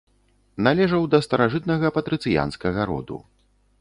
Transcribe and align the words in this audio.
Належаў 0.67 1.03
да 1.11 1.19
старажытнага 1.27 1.93
патрыцыянскага 1.99 2.89
роду. 2.93 3.25